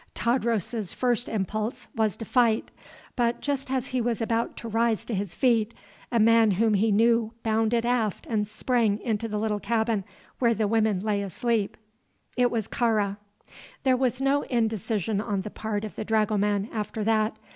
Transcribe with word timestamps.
Tadros' 0.15 0.95
first 0.95 1.29
impulse 1.29 1.87
was 1.95 2.17
to 2.17 2.25
fight; 2.25 2.71
but 3.15 3.39
just 3.39 3.69
as 3.69 3.89
he 3.89 4.01
was 4.01 4.19
about 4.19 4.57
to 4.57 4.67
rise 4.67 5.05
to 5.05 5.13
his 5.13 5.35
feet 5.35 5.75
a 6.11 6.19
man 6.19 6.49
whom 6.57 6.73
he 6.73 6.91
knew 6.91 7.33
bounded 7.43 7.85
aft 7.85 8.25
and 8.27 8.47
sprang 8.47 8.97
into 9.01 9.27
the 9.27 9.37
little 9.37 9.59
cabin 9.59 10.03
where 10.39 10.55
the 10.55 10.67
women 10.67 11.01
lay 11.01 11.21
asleep. 11.21 11.77
It 12.35 12.49
was 12.49 12.67
Kāra. 12.67 13.17
There 13.83 13.95
was 13.95 14.19
no 14.19 14.41
indecision 14.45 15.21
on 15.21 15.43
the 15.43 15.51
part 15.51 15.85
of 15.85 15.93
the 15.95 16.03
dragoman 16.03 16.67
after 16.73 17.03
that. 17.03 17.37